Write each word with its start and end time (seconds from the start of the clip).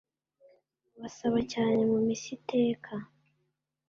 Basaba 1.01 1.39
cyane 1.51 1.79
mu 1.91 1.97
misa 2.05 2.27
iteka 2.37 2.93